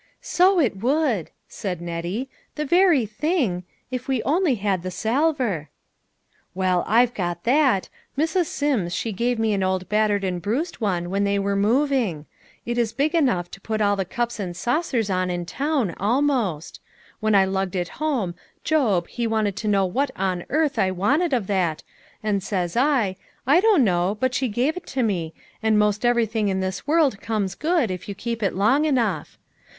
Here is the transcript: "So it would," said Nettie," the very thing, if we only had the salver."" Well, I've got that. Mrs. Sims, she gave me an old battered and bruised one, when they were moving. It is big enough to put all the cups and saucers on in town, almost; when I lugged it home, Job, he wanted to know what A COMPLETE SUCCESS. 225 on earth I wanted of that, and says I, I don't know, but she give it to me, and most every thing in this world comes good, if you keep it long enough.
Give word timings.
"So 0.39 0.59
it 0.59 0.77
would," 0.77 1.29
said 1.47 1.79
Nettie," 1.79 2.27
the 2.55 2.65
very 2.65 3.05
thing, 3.05 3.65
if 3.91 4.07
we 4.07 4.23
only 4.23 4.55
had 4.55 4.81
the 4.81 4.89
salver."" 4.89 5.69
Well, 6.55 6.83
I've 6.87 7.13
got 7.13 7.43
that. 7.43 7.87
Mrs. 8.17 8.45
Sims, 8.45 8.95
she 8.95 9.11
gave 9.11 9.37
me 9.37 9.53
an 9.53 9.61
old 9.61 9.87
battered 9.89 10.23
and 10.23 10.41
bruised 10.41 10.81
one, 10.81 11.11
when 11.11 11.23
they 11.23 11.37
were 11.37 11.55
moving. 11.55 12.25
It 12.65 12.79
is 12.79 12.93
big 12.93 13.13
enough 13.13 13.51
to 13.51 13.61
put 13.61 13.79
all 13.79 13.95
the 13.95 14.03
cups 14.03 14.39
and 14.39 14.57
saucers 14.57 15.11
on 15.11 15.29
in 15.29 15.45
town, 15.45 15.93
almost; 15.99 16.79
when 17.19 17.35
I 17.35 17.45
lugged 17.45 17.75
it 17.75 17.89
home, 18.01 18.33
Job, 18.63 19.07
he 19.07 19.27
wanted 19.27 19.55
to 19.57 19.67
know 19.67 19.85
what 19.85 20.09
A 20.09 20.13
COMPLETE 20.13 20.47
SUCCESS. 20.47 20.73
225 20.73 20.83
on 20.97 20.97
earth 20.97 20.97
I 20.97 20.97
wanted 20.97 21.33
of 21.35 21.45
that, 21.45 21.83
and 22.23 22.41
says 22.41 22.75
I, 22.75 23.17
I 23.45 23.59
don't 23.59 23.83
know, 23.83 24.17
but 24.19 24.33
she 24.33 24.47
give 24.47 24.77
it 24.77 24.87
to 24.87 25.03
me, 25.03 25.35
and 25.61 25.77
most 25.77 26.03
every 26.03 26.25
thing 26.25 26.47
in 26.47 26.59
this 26.59 26.87
world 26.87 27.21
comes 27.21 27.53
good, 27.53 27.91
if 27.91 28.09
you 28.09 28.15
keep 28.15 28.41
it 28.41 28.55
long 28.55 28.85
enough. 28.85 29.37